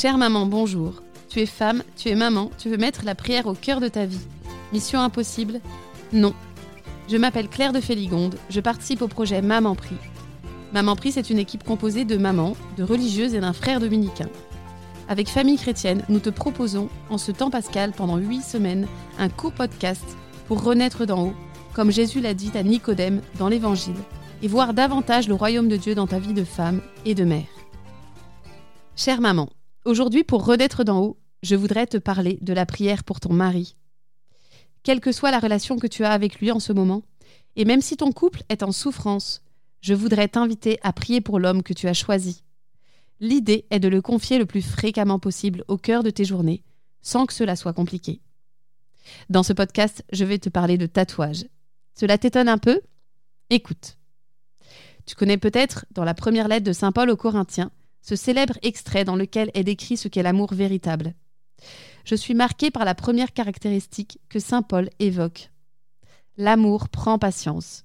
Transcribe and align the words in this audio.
Chère 0.00 0.16
maman, 0.16 0.46
bonjour. 0.46 1.02
Tu 1.28 1.40
es 1.40 1.46
femme, 1.46 1.82
tu 1.96 2.08
es 2.08 2.14
maman, 2.14 2.52
tu 2.56 2.68
veux 2.68 2.76
mettre 2.76 3.04
la 3.04 3.16
prière 3.16 3.48
au 3.48 3.54
cœur 3.54 3.80
de 3.80 3.88
ta 3.88 4.06
vie. 4.06 4.20
Mission 4.72 5.00
impossible 5.00 5.60
Non. 6.12 6.34
Je 7.10 7.16
m'appelle 7.16 7.48
Claire 7.48 7.72
de 7.72 7.80
Féligonde, 7.80 8.36
je 8.48 8.60
participe 8.60 9.02
au 9.02 9.08
projet 9.08 9.42
Maman 9.42 9.74
Prie. 9.74 9.96
Maman 10.72 10.94
Prie, 10.94 11.10
c'est 11.10 11.30
une 11.30 11.40
équipe 11.40 11.64
composée 11.64 12.04
de 12.04 12.16
mamans, 12.16 12.56
de 12.76 12.84
religieuses 12.84 13.34
et 13.34 13.40
d'un 13.40 13.52
frère 13.52 13.80
dominicain. 13.80 14.28
Avec 15.08 15.28
Famille 15.28 15.58
Chrétienne, 15.58 16.04
nous 16.08 16.20
te 16.20 16.30
proposons, 16.30 16.90
en 17.10 17.18
ce 17.18 17.32
temps 17.32 17.50
pascal, 17.50 17.90
pendant 17.90 18.18
huit 18.18 18.42
semaines, 18.42 18.86
un 19.18 19.28
court 19.28 19.52
podcast 19.52 20.16
pour 20.46 20.62
renaître 20.62 21.06
d'en 21.06 21.24
haut, 21.24 21.34
comme 21.74 21.90
Jésus 21.90 22.20
l'a 22.20 22.34
dit 22.34 22.52
à 22.54 22.62
Nicodème 22.62 23.20
dans 23.40 23.48
l'Évangile, 23.48 23.98
et 24.44 24.46
voir 24.46 24.74
davantage 24.74 25.26
le 25.26 25.34
royaume 25.34 25.68
de 25.68 25.76
Dieu 25.76 25.96
dans 25.96 26.06
ta 26.06 26.20
vie 26.20 26.34
de 26.34 26.44
femme 26.44 26.82
et 27.04 27.16
de 27.16 27.24
mère. 27.24 27.48
Chère 28.94 29.20
maman, 29.20 29.48
aujourd'hui 29.88 30.22
pour 30.22 30.44
renaître 30.44 30.84
d'en 30.84 31.00
haut, 31.00 31.18
je 31.42 31.56
voudrais 31.56 31.86
te 31.86 31.96
parler 31.96 32.38
de 32.42 32.52
la 32.52 32.66
prière 32.66 33.04
pour 33.04 33.20
ton 33.20 33.32
mari. 33.32 33.76
Quelle 34.82 35.00
que 35.00 35.12
soit 35.12 35.30
la 35.30 35.40
relation 35.40 35.78
que 35.78 35.86
tu 35.86 36.04
as 36.04 36.12
avec 36.12 36.40
lui 36.40 36.52
en 36.52 36.60
ce 36.60 36.72
moment, 36.72 37.02
et 37.56 37.64
même 37.64 37.80
si 37.80 37.96
ton 37.96 38.12
couple 38.12 38.42
est 38.48 38.62
en 38.62 38.72
souffrance, 38.72 39.42
je 39.80 39.94
voudrais 39.94 40.28
t'inviter 40.28 40.78
à 40.82 40.92
prier 40.92 41.20
pour 41.20 41.38
l'homme 41.38 41.62
que 41.62 41.72
tu 41.72 41.88
as 41.88 41.94
choisi. 41.94 42.44
L'idée 43.20 43.66
est 43.70 43.80
de 43.80 43.88
le 43.88 44.00
confier 44.00 44.38
le 44.38 44.46
plus 44.46 44.62
fréquemment 44.62 45.18
possible 45.18 45.64
au 45.68 45.76
cœur 45.76 46.02
de 46.02 46.10
tes 46.10 46.24
journées, 46.24 46.62
sans 47.02 47.26
que 47.26 47.32
cela 47.32 47.56
soit 47.56 47.72
compliqué. 47.72 48.20
Dans 49.30 49.42
ce 49.42 49.52
podcast, 49.52 50.04
je 50.12 50.24
vais 50.24 50.38
te 50.38 50.48
parler 50.48 50.78
de 50.78 50.86
tatouage. 50.86 51.46
Cela 51.94 52.18
t'étonne 52.18 52.48
un 52.48 52.58
peu? 52.58 52.80
Écoute. 53.50 53.96
Tu 55.06 55.14
connais 55.14 55.38
peut-être, 55.38 55.86
dans 55.92 56.04
la 56.04 56.14
première 56.14 56.48
lettre 56.48 56.66
de 56.66 56.72
Saint 56.72 56.92
Paul 56.92 57.08
aux 57.10 57.16
Corinthiens, 57.16 57.72
ce 58.00 58.16
célèbre 58.16 58.58
extrait 58.62 59.04
dans 59.04 59.16
lequel 59.16 59.50
est 59.54 59.64
décrit 59.64 59.96
ce 59.96 60.08
qu'est 60.08 60.22
l'amour 60.22 60.54
véritable. 60.54 61.14
Je 62.04 62.14
suis 62.14 62.34
marqué 62.34 62.70
par 62.70 62.84
la 62.84 62.94
première 62.94 63.32
caractéristique 63.32 64.18
que 64.28 64.38
Saint 64.38 64.62
Paul 64.62 64.88
évoque. 64.98 65.50
L'amour 66.36 66.88
prend 66.88 67.18
patience. 67.18 67.84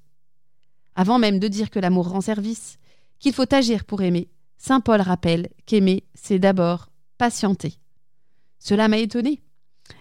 Avant 0.95 1.19
même 1.19 1.39
de 1.39 1.47
dire 1.47 1.69
que 1.69 1.79
l'amour 1.79 2.09
rend 2.09 2.21
service, 2.21 2.77
qu'il 3.19 3.33
faut 3.33 3.53
agir 3.53 3.83
pour 3.83 4.01
aimer, 4.01 4.29
Saint 4.57 4.79
Paul 4.79 5.01
rappelle 5.01 5.49
qu'aimer, 5.65 6.03
c'est 6.13 6.39
d'abord 6.39 6.89
patienter. 7.17 7.79
Cela 8.59 8.87
m'a 8.87 8.97
étonné. 8.97 9.41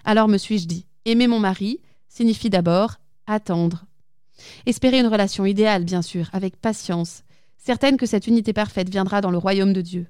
Alors 0.05 0.29
me 0.29 0.39
suis-je 0.39 0.67
dit, 0.67 0.87
aimer 1.05 1.27
mon 1.27 1.41
mari 1.41 1.81
signifie 2.09 2.51
d'abord 2.51 2.97
attendre. 3.27 3.87
Espérer 4.67 5.01
une 5.01 5.07
relation 5.07 5.47
idéale, 5.47 5.85
bien 5.85 6.03
sûr, 6.03 6.29
avec 6.33 6.57
patience, 6.57 7.23
certaine 7.63 7.97
que 7.97 8.07
cette 8.07 8.27
unité 8.27 8.53
parfaite 8.53 8.91
viendra 8.91 9.21
dans 9.21 9.31
le 9.31 9.39
royaume 9.39 9.73
de 9.73 9.81
Dieu. 9.81 10.09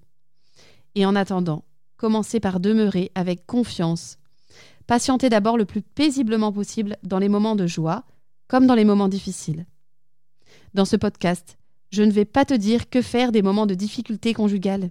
Et 0.94 1.04
en 1.04 1.14
attendant, 1.14 1.64
commencer 1.96 2.40
par 2.40 2.60
demeurer 2.60 3.12
avec 3.14 3.46
confiance, 3.46 4.18
patienter 4.86 5.28
d'abord 5.28 5.58
le 5.58 5.66
plus 5.66 5.82
paisiblement 5.82 6.50
possible 6.50 6.96
dans 7.02 7.18
les 7.18 7.28
moments 7.28 7.56
de 7.56 7.66
joie 7.66 8.04
comme 8.48 8.66
dans 8.66 8.74
les 8.74 8.84
moments 8.84 9.08
difficiles. 9.08 9.66
Dans 10.74 10.84
ce 10.84 10.96
podcast, 10.96 11.58
je 11.90 12.02
ne 12.02 12.10
vais 12.10 12.24
pas 12.24 12.44
te 12.44 12.54
dire 12.54 12.88
que 12.88 13.02
faire 13.02 13.32
des 13.32 13.42
moments 13.42 13.66
de 13.66 13.74
difficulté 13.74 14.32
conjugale, 14.32 14.90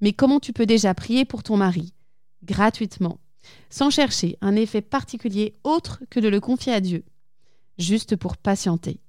mais 0.00 0.12
comment 0.12 0.40
tu 0.40 0.52
peux 0.52 0.66
déjà 0.66 0.94
prier 0.94 1.24
pour 1.24 1.42
ton 1.42 1.56
mari, 1.56 1.92
gratuitement, 2.44 3.18
sans 3.70 3.90
chercher 3.90 4.38
un 4.40 4.54
effet 4.54 4.82
particulier 4.82 5.54
autre 5.64 6.00
que 6.10 6.20
de 6.20 6.28
le 6.28 6.40
confier 6.40 6.72
à 6.72 6.80
Dieu, 6.80 7.04
juste 7.76 8.14
pour 8.14 8.36
patienter. 8.36 9.00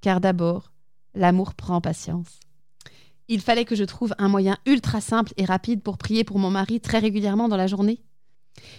Car 0.00 0.20
d'abord, 0.20 0.73
l'amour 1.14 1.54
prend 1.54 1.80
patience. 1.80 2.40
Il 3.28 3.40
fallait 3.40 3.64
que 3.64 3.76
je 3.76 3.84
trouve 3.84 4.14
un 4.18 4.28
moyen 4.28 4.58
ultra 4.66 5.00
simple 5.00 5.32
et 5.36 5.44
rapide 5.44 5.82
pour 5.82 5.96
prier 5.96 6.24
pour 6.24 6.38
mon 6.38 6.50
mari 6.50 6.80
très 6.80 6.98
régulièrement 6.98 7.48
dans 7.48 7.56
la 7.56 7.66
journée. 7.66 8.02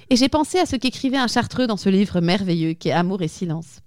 Et 0.09 0.15
j'ai 0.15 0.29
pensé 0.29 0.59
à 0.59 0.65
ce 0.65 0.75
qu'écrivait 0.75 1.17
un 1.17 1.27
chartreux 1.27 1.67
dans 1.67 1.77
ce 1.77 1.89
livre 1.89 2.21
merveilleux 2.21 2.73
qu'est 2.73 2.91
Amour 2.91 3.21
et 3.21 3.27
silence. 3.27 3.79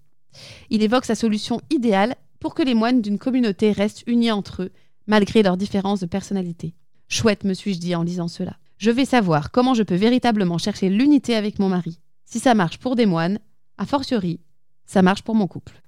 Il 0.71 0.83
évoque 0.83 1.05
sa 1.05 1.15
solution 1.15 1.61
idéale 1.71 2.17
pour 2.41 2.55
que 2.55 2.63
les 2.63 2.75
moines 2.75 3.03
d'une 3.03 3.19
communauté 3.19 3.73
restent 3.73 4.05
unis 4.07 4.33
entre 4.33 4.65
eux, 4.65 4.73
malgré 5.07 5.43
leurs 5.43 5.57
différences 5.57 6.01
de 6.01 6.07
personnalité. 6.07 6.75
Chouette, 7.09 7.45
me 7.45 7.55
suis-je 7.55 7.79
dit 7.79 7.95
en 7.95 8.03
lisant 8.03 8.29
cela. 8.29 8.57
Je 8.77 8.91
vais 8.91 9.07
savoir 9.07 9.51
comment 9.51 9.75
je 9.75 9.83
peux 9.83 9.97
véritablement 9.97 10.59
chercher 10.59 10.89
l'unité 10.89 11.35
avec 11.35 11.59
mon 11.59 11.69
mari. 11.69 11.99
Si 12.25 12.39
ça 12.39 12.55
marche 12.55 12.79
pour 12.79 12.95
des 12.95 13.07
moines, 13.07 13.39
a 13.79 13.87
fortiori, 13.87 14.41
ça 14.85 15.03
marche 15.03 15.23
pour 15.23 15.35
mon 15.35 15.47
couple. 15.47 15.83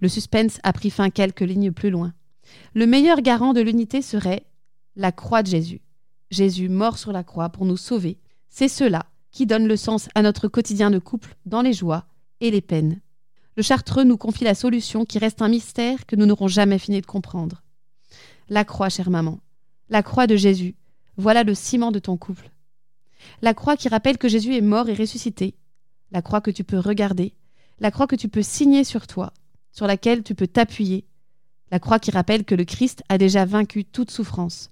Le 0.00 0.08
suspense 0.08 0.58
a 0.62 0.72
pris 0.72 0.90
fin 0.90 1.10
quelques 1.10 1.40
lignes 1.40 1.72
plus 1.72 1.90
loin. 1.90 2.12
Le 2.74 2.86
meilleur 2.86 3.20
garant 3.22 3.52
de 3.52 3.60
l'unité 3.60 4.02
serait 4.02 4.44
la 4.94 5.12
croix 5.12 5.42
de 5.42 5.48
Jésus. 5.48 5.80
Jésus 6.30 6.68
mort 6.68 6.98
sur 6.98 7.12
la 7.12 7.24
croix 7.24 7.48
pour 7.48 7.64
nous 7.64 7.76
sauver. 7.76 8.18
C'est 8.48 8.68
cela 8.68 9.06
qui 9.30 9.46
donne 9.46 9.66
le 9.66 9.76
sens 9.76 10.08
à 10.14 10.22
notre 10.22 10.48
quotidien 10.48 10.90
de 10.90 10.98
couple 10.98 11.36
dans 11.44 11.62
les 11.62 11.72
joies 11.72 12.06
et 12.40 12.50
les 12.50 12.60
peines. 12.60 13.00
Le 13.56 13.62
Chartreux 13.62 14.04
nous 14.04 14.18
confie 14.18 14.44
la 14.44 14.54
solution 14.54 15.04
qui 15.04 15.18
reste 15.18 15.40
un 15.40 15.48
mystère 15.48 16.06
que 16.06 16.16
nous 16.16 16.26
n'aurons 16.26 16.48
jamais 16.48 16.78
fini 16.78 17.00
de 17.00 17.06
comprendre. 17.06 17.62
La 18.48 18.64
croix, 18.64 18.88
chère 18.88 19.10
maman, 19.10 19.40
la 19.88 20.02
croix 20.02 20.26
de 20.26 20.36
Jésus, 20.36 20.74
voilà 21.16 21.42
le 21.42 21.54
ciment 21.54 21.90
de 21.90 21.98
ton 21.98 22.16
couple. 22.16 22.50
La 23.42 23.54
croix 23.54 23.76
qui 23.76 23.88
rappelle 23.88 24.18
que 24.18 24.28
Jésus 24.28 24.54
est 24.54 24.60
mort 24.60 24.88
et 24.88 24.94
ressuscité, 24.94 25.54
la 26.12 26.22
croix 26.22 26.40
que 26.40 26.50
tu 26.50 26.64
peux 26.64 26.78
regarder, 26.78 27.34
la 27.80 27.90
croix 27.90 28.06
que 28.06 28.16
tu 28.16 28.28
peux 28.28 28.42
signer 28.42 28.84
sur 28.84 29.06
toi, 29.06 29.32
sur 29.76 29.86
laquelle 29.86 30.22
tu 30.22 30.34
peux 30.34 30.46
t'appuyer, 30.46 31.04
la 31.70 31.78
croix 31.78 31.98
qui 31.98 32.10
rappelle 32.10 32.44
que 32.44 32.54
le 32.54 32.64
Christ 32.64 33.02
a 33.10 33.18
déjà 33.18 33.44
vaincu 33.44 33.84
toute 33.84 34.10
souffrance. 34.10 34.70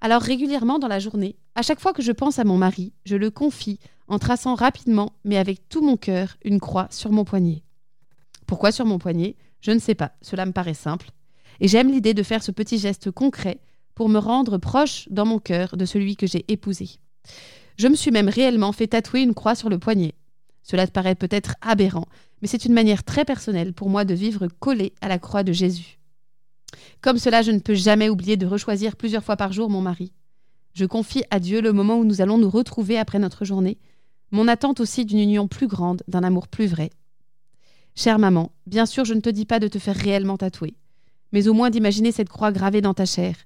Alors 0.00 0.20
régulièrement 0.20 0.80
dans 0.80 0.88
la 0.88 0.98
journée, 0.98 1.36
à 1.54 1.62
chaque 1.62 1.78
fois 1.78 1.92
que 1.92 2.02
je 2.02 2.10
pense 2.10 2.40
à 2.40 2.44
mon 2.44 2.56
mari, 2.56 2.92
je 3.04 3.14
le 3.14 3.30
confie 3.30 3.78
en 4.08 4.18
traçant 4.18 4.56
rapidement, 4.56 5.12
mais 5.24 5.38
avec 5.38 5.68
tout 5.68 5.80
mon 5.80 5.96
cœur, 5.96 6.36
une 6.44 6.58
croix 6.58 6.88
sur 6.90 7.12
mon 7.12 7.24
poignet. 7.24 7.62
Pourquoi 8.46 8.72
sur 8.72 8.84
mon 8.84 8.98
poignet? 8.98 9.36
Je 9.60 9.70
ne 9.70 9.78
sais 9.78 9.94
pas, 9.94 10.12
cela 10.22 10.44
me 10.44 10.52
paraît 10.52 10.74
simple. 10.74 11.10
Et 11.60 11.68
j'aime 11.68 11.92
l'idée 11.92 12.14
de 12.14 12.24
faire 12.24 12.42
ce 12.42 12.50
petit 12.50 12.78
geste 12.78 13.12
concret 13.12 13.60
pour 13.94 14.08
me 14.08 14.18
rendre 14.18 14.58
proche 14.58 15.08
dans 15.08 15.24
mon 15.24 15.38
cœur 15.38 15.76
de 15.76 15.84
celui 15.84 16.16
que 16.16 16.26
j'ai 16.26 16.44
épousé. 16.48 16.98
Je 17.78 17.86
me 17.86 17.94
suis 17.94 18.10
même 18.10 18.28
réellement 18.28 18.72
fait 18.72 18.88
tatouer 18.88 19.22
une 19.22 19.34
croix 19.34 19.54
sur 19.54 19.68
le 19.68 19.78
poignet. 19.78 20.14
Cela 20.64 20.86
te 20.86 20.92
paraît 20.92 21.14
peut-être 21.14 21.54
aberrant, 21.60 22.06
mais 22.44 22.48
c'est 22.48 22.66
une 22.66 22.74
manière 22.74 23.04
très 23.04 23.24
personnelle 23.24 23.72
pour 23.72 23.88
moi 23.88 24.04
de 24.04 24.12
vivre 24.12 24.48
collé 24.60 24.92
à 25.00 25.08
la 25.08 25.18
croix 25.18 25.42
de 25.42 25.52
Jésus. 25.54 25.98
Comme 27.00 27.16
cela, 27.16 27.40
je 27.40 27.50
ne 27.50 27.58
peux 27.58 27.72
jamais 27.72 28.10
oublier 28.10 28.36
de 28.36 28.44
rechoisir 28.44 28.96
plusieurs 28.96 29.24
fois 29.24 29.38
par 29.38 29.54
jour 29.54 29.70
mon 29.70 29.80
mari. 29.80 30.12
Je 30.74 30.84
confie 30.84 31.24
à 31.30 31.40
Dieu 31.40 31.62
le 31.62 31.72
moment 31.72 31.96
où 31.96 32.04
nous 32.04 32.20
allons 32.20 32.36
nous 32.36 32.50
retrouver 32.50 32.98
après 32.98 33.18
notre 33.18 33.46
journée, 33.46 33.78
mon 34.30 34.46
attente 34.46 34.80
aussi 34.80 35.06
d'une 35.06 35.20
union 35.20 35.48
plus 35.48 35.68
grande, 35.68 36.02
d'un 36.06 36.22
amour 36.22 36.46
plus 36.48 36.66
vrai. 36.66 36.90
Chère 37.94 38.18
maman, 38.18 38.52
bien 38.66 38.84
sûr, 38.84 39.06
je 39.06 39.14
ne 39.14 39.20
te 39.20 39.30
dis 39.30 39.46
pas 39.46 39.58
de 39.58 39.68
te 39.68 39.78
faire 39.78 39.96
réellement 39.96 40.36
tatouer, 40.36 40.74
mais 41.32 41.48
au 41.48 41.54
moins 41.54 41.70
d'imaginer 41.70 42.12
cette 42.12 42.28
croix 42.28 42.52
gravée 42.52 42.82
dans 42.82 42.92
ta 42.92 43.06
chair, 43.06 43.36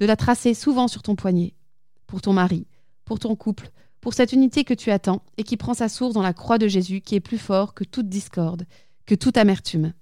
de 0.00 0.06
la 0.06 0.16
tracer 0.16 0.54
souvent 0.54 0.88
sur 0.88 1.02
ton 1.02 1.14
poignet. 1.14 1.52
Pour 2.06 2.22
ton 2.22 2.32
mari, 2.32 2.66
pour 3.04 3.18
ton 3.18 3.36
couple, 3.36 3.70
pour 4.06 4.14
cette 4.14 4.32
unité 4.32 4.62
que 4.62 4.72
tu 4.72 4.92
attends 4.92 5.20
et 5.36 5.42
qui 5.42 5.56
prend 5.56 5.74
sa 5.74 5.88
source 5.88 6.14
dans 6.14 6.22
la 6.22 6.32
croix 6.32 6.58
de 6.58 6.68
Jésus 6.68 7.00
qui 7.00 7.16
est 7.16 7.20
plus 7.20 7.38
fort 7.38 7.74
que 7.74 7.82
toute 7.82 8.08
discorde, 8.08 8.64
que 9.04 9.16
toute 9.16 9.36
amertume. 9.36 9.94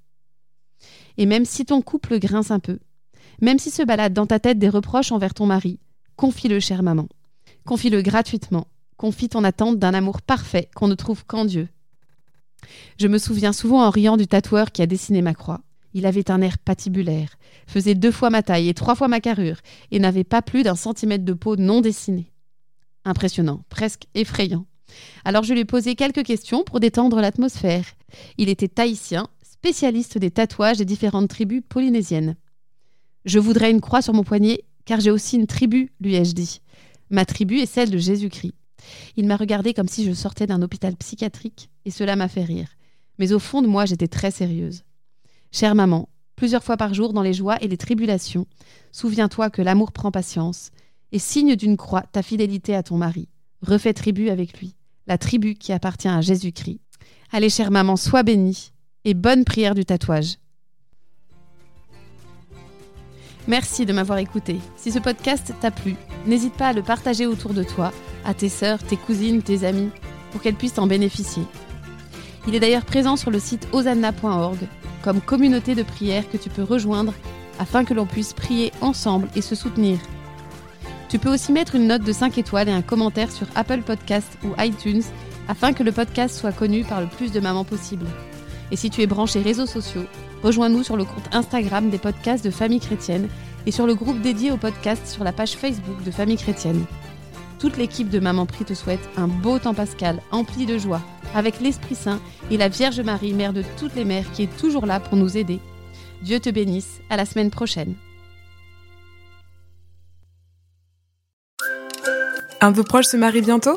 Et 1.17 1.25
même 1.25 1.47
si 1.47 1.65
ton 1.65 1.81
couple 1.81 2.19
grince 2.19 2.51
un 2.51 2.59
peu, 2.59 2.81
même 3.41 3.59
si 3.59 3.71
se 3.71 3.83
balade 3.83 4.13
dans 4.13 4.27
ta 4.27 4.39
tête 4.39 4.59
des 4.59 4.69
reproches 4.69 5.11
envers 5.11 5.33
ton 5.33 5.47
mari, 5.47 5.79
confie-le, 6.17 6.61
chère 6.61 6.83
maman. 6.83 7.09
Confie-le 7.65 8.03
gratuitement. 8.03 8.67
Confie 8.99 9.31
ton 9.31 9.43
attente 9.43 9.79
d'un 9.79 9.95
amour 9.95 10.21
parfait 10.21 10.69
qu'on 10.75 10.89
ne 10.89 10.95
trouve 10.95 11.25
qu'en 11.25 11.47
Dieu, 11.47 11.69
je 13.01 13.09
me 13.09 13.17
souviens 13.17 13.55
souvent 13.55 13.87
en 13.87 13.89
riant 13.89 14.19
du 14.19 14.27
tatoueur 14.27 14.71
qui 14.71 14.83
a 14.83 14.87
dessiné 14.87 15.23
ma 15.23 15.33
croix. 15.33 15.63
Il 15.95 16.05
avait 16.05 16.31
un 16.31 16.43
air 16.43 16.59
patibulaire, 16.59 17.37
faisait 17.67 17.95
deux 17.95 18.13
fois 18.13 18.29
ma 18.29 18.43
taille 18.43 18.69
et 18.69 18.75
trois 18.75 18.97
fois 18.97 19.09
ma 19.09 19.21
carrure, 19.21 19.61
et 19.91 19.99
n'avait 19.99 20.25
pas 20.25 20.43
plus 20.43 20.63
d'un 20.63 20.75
centimètre 20.75 21.25
de 21.25 21.33
peau 21.33 21.57
non 21.57 21.81
dessinée. 21.81 22.34
Impressionnant, 23.05 23.63
presque 23.69 24.07
effrayant. 24.15 24.67
Alors 25.25 25.43
je 25.43 25.53
lui 25.53 25.61
ai 25.61 25.65
posé 25.65 25.95
quelques 25.95 26.25
questions 26.25 26.65
pour 26.65 26.81
détendre 26.81 27.21
l'atmosphère. 27.21 27.85
Il 28.39 28.49
était 28.49 28.69
tahitien, 28.69 29.29
spécialiste 29.43 30.19
des 30.19 30.31
tatouages 30.31 30.79
des 30.79 30.85
différentes 30.85 31.29
tribus 31.29 31.63
polynésiennes. 31.69 32.37
Je 33.25 33.39
voudrais 33.39 33.71
une 33.71 33.81
croix 33.81 34.03
sur 34.03 34.15
mon 34.15 34.25
poignet, 34.25 34.65
car 34.85 35.01
j'ai 35.01 35.11
aussi 35.11 35.37
une 35.37 35.47
tribu, 35.47 35.93
lui 36.01 36.15
ai-je 36.15 36.35
dit. 36.35 36.61
Ma 37.11 37.25
tribu 37.25 37.59
est 37.59 37.67
celle 37.67 37.91
de 37.91 37.99
Jésus-Christ. 37.99 38.55
Il 39.17 39.27
m'a 39.27 39.37
regardé 39.37 39.73
comme 39.73 39.89
si 39.89 40.05
je 40.05 40.13
sortais 40.13 40.47
d'un 40.47 40.63
hôpital 40.63 40.95
psychiatrique, 40.97 41.71
et 41.85 41.91
cela 41.91 42.17
m'a 42.17 42.29
fait 42.29 42.45
rire. 42.45 42.69
Mais 43.19 43.33
au 43.33 43.39
fond 43.39 43.63
de 43.63 43.67
moi, 43.67 43.87
j'étais 43.87 44.09
très 44.09 44.31
sérieuse. 44.31 44.83
Chère 45.51 45.75
maman, 45.75 46.09
plusieurs 46.37 46.65
fois 46.65 46.77
par 46.77 46.93
jour 46.93 47.13
dans 47.13 47.23
les 47.23 47.33
joies 47.33 47.57
et 47.63 47.69
les 47.69 47.77
tribulations, 47.77 48.47
souviens-toi 48.93 49.51
que 49.51 49.63
l'amour 49.63 49.93
prend 49.93 50.11
patience, 50.11 50.71
et 51.15 51.19
signe 51.19 51.57
d'une 51.57 51.79
croix 51.79 52.03
ta 52.13 52.23
fidélité 52.23 52.75
à 52.75 52.83
ton 52.83 52.99
mari. 52.99 53.29
Refais 53.63 53.95
tribu 53.95 54.29
avec 54.29 54.59
lui, 54.59 54.75
la 55.07 55.17
tribu 55.17 55.55
qui 55.55 55.73
appartient 55.73 56.09
à 56.09 56.21
Jésus-Christ. 56.21 56.81
Allez, 57.33 57.49
chère 57.49 57.71
maman, 57.71 57.97
sois 57.97 58.25
bénie, 58.25 58.73
et 59.05 59.15
bonne 59.15 59.45
prière 59.45 59.75
du 59.75 59.87
tatouage. 59.87 60.35
Merci 63.47 63.87
de 63.87 63.93
m'avoir 63.93 64.19
écouté. 64.19 64.59
Si 64.77 64.91
ce 64.91 64.99
podcast 64.99 65.55
t'a 65.61 65.71
plu, 65.71 65.95
N'hésite 66.27 66.55
pas 66.55 66.69
à 66.69 66.73
le 66.73 66.83
partager 66.83 67.27
autour 67.27 67.53
de 67.53 67.63
toi, 67.63 67.93
à 68.25 68.33
tes 68.33 68.49
sœurs, 68.49 68.83
tes 68.83 68.97
cousines, 68.97 69.43
tes 69.43 69.65
amis, 69.65 69.91
pour 70.33 70.41
qu'elles 70.41 70.55
puissent 70.55 70.79
en 70.79 70.87
bénéficier. 70.87 71.43
Il 72.49 72.55
est 72.55 72.61
d'ailleurs 72.61 72.87
présent 72.87 73.17
sur 73.17 73.31
le 73.31 73.39
site 73.39 73.69
osanna.org 73.73 74.59
comme 75.03 75.21
communauté 75.21 75.75
de 75.75 75.83
prière 75.83 76.29
que 76.31 76.39
tu 76.39 76.49
peux 76.49 76.63
rejoindre 76.63 77.13
afin 77.59 77.85
que 77.85 77.93
l'on 77.93 78.07
puisse 78.07 78.33
prier 78.33 78.73
ensemble 78.81 79.29
et 79.37 79.43
se 79.43 79.55
soutenir. 79.55 79.99
Tu 81.15 81.21
peux 81.21 81.33
aussi 81.33 81.53
mettre 81.53 81.77
une 81.77 81.87
note 81.87 82.03
de 82.03 82.11
5 82.11 82.39
étoiles 82.39 82.69
et 82.69 82.73
un 82.73 82.83
commentaire 82.83 83.31
sur 83.31 83.47
Apple 83.55 83.83
Podcast 83.83 84.37
ou 84.43 84.49
iTunes 84.59 85.05
afin 85.47 85.73
que 85.73 85.85
le 85.85 85.93
podcast 85.93 86.37
soit 86.37 86.51
connu 86.51 86.83
par 86.83 87.01
le 87.01 87.07
plus 87.07 87.31
de 87.31 87.39
mamans 87.39 87.63
possible. 87.63 88.07
Et 88.73 88.77
si 88.77 88.91
tu 88.91 89.01
es 89.01 89.07
branché 89.07 89.41
réseaux 89.41 89.67
sociaux, 89.67 90.07
rejoins-nous 90.43 90.83
sur 90.83 90.97
le 90.97 91.05
compte 91.05 91.33
Instagram 91.33 91.89
des 91.89 91.99
podcasts 91.99 92.45
de 92.45 92.51
Famille 92.51 92.81
Chrétienne 92.81 93.29
et 93.65 93.71
sur 93.71 93.87
le 93.87 93.95
groupe 93.95 94.23
dédié 94.23 94.51
au 94.51 94.57
podcast 94.57 95.07
sur 95.07 95.23
la 95.23 95.31
page 95.31 95.53
Facebook 95.53 96.03
de 96.03 96.11
Famille 96.11 96.37
Chrétienne. 96.37 96.85
Toute 97.61 97.77
l'équipe 97.77 98.09
de 98.09 98.19
Maman 98.19 98.47
Prie 98.47 98.65
te 98.65 98.75
souhaite 98.75 99.09
un 99.17 99.29
beau 99.29 99.61
temps 99.61 99.73
pascal 99.73 100.21
empli 100.33 100.67
de 100.67 100.79
joie, 100.79 101.01
avec 101.33 101.61
l'Esprit 101.61 101.95
Saint 101.95 102.19
et 102.51 102.57
la 102.57 102.69
Vierge 102.69 103.01
Marie, 103.03 103.35
mère 103.35 103.53
de 103.53 103.63
toutes 103.79 103.95
les 103.95 104.05
mères, 104.05 104.33
qui 104.33 104.43
est 104.43 104.57
toujours 104.57 104.85
là 104.85 104.99
pour 104.99 105.17
nous 105.17 105.37
aider. 105.37 105.61
Dieu 106.23 106.41
te 106.41 106.51
bénisse, 106.51 107.03
à 107.09 107.17
la 107.17 107.25
semaine 107.25 107.51
prochaine. 107.51 107.95
Un 112.65 112.71
de 112.71 112.77
vos 112.77 112.83
proches 112.83 113.09
se 113.09 113.19
marie 113.19 113.43
bientôt? 113.43 113.77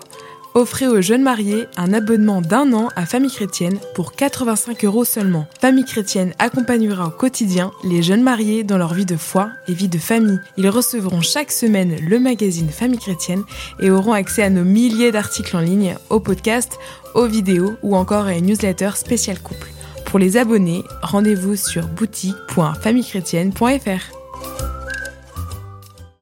Offrez 0.53 0.87
aux 0.87 1.01
jeunes 1.01 1.21
mariés 1.21 1.67
un 1.75 1.91
abonnement 1.91 2.39
d'un 2.39 2.71
an 2.71 2.87
à 2.95 3.05
Famille 3.05 3.29
Chrétienne 3.29 3.77
pour 3.93 4.13
85 4.13 4.85
euros 4.85 5.03
seulement. 5.03 5.45
Famille 5.59 5.83
Chrétienne 5.83 6.33
accompagnera 6.39 7.07
au 7.07 7.09
quotidien 7.09 7.73
les 7.83 8.01
jeunes 8.01 8.23
mariés 8.23 8.63
dans 8.63 8.77
leur 8.77 8.93
vie 8.93 9.05
de 9.05 9.17
foi 9.17 9.49
et 9.67 9.73
vie 9.73 9.89
de 9.89 9.97
famille. 9.97 10.39
Ils 10.55 10.69
recevront 10.69 11.19
chaque 11.19 11.51
semaine 11.51 11.97
le 11.99 12.17
magazine 12.17 12.69
Famille 12.69 12.97
Chrétienne 12.97 13.43
et 13.81 13.91
auront 13.91 14.13
accès 14.13 14.43
à 14.43 14.49
nos 14.49 14.63
milliers 14.63 15.11
d'articles 15.11 15.57
en 15.57 15.59
ligne, 15.59 15.97
aux 16.09 16.21
podcasts, 16.21 16.79
aux 17.13 17.27
vidéos 17.27 17.73
ou 17.83 17.97
encore 17.97 18.27
à 18.27 18.35
une 18.35 18.45
newsletter 18.45 18.91
spéciale 18.95 19.41
couple. 19.41 19.67
Pour 20.05 20.17
les 20.17 20.37
abonnés, 20.37 20.85
rendez-vous 21.01 21.57
sur 21.57 21.87
boutique.famillechrétienne.fr. 21.87 24.66